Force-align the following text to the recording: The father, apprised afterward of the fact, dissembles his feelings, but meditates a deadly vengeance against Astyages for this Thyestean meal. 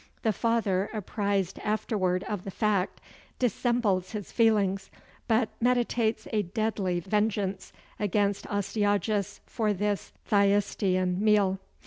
The 0.23 0.33
father, 0.33 0.89
apprised 0.93 1.59
afterward 1.59 2.23
of 2.23 2.43
the 2.43 2.49
fact, 2.49 2.99
dissembles 3.37 4.13
his 4.13 4.31
feelings, 4.31 4.89
but 5.27 5.49
meditates 5.61 6.27
a 6.33 6.41
deadly 6.41 6.99
vengeance 6.99 7.71
against 7.99 8.47
Astyages 8.47 9.41
for 9.45 9.73
this 9.73 10.11
Thyestean 10.25 11.19
meal. 11.19 11.59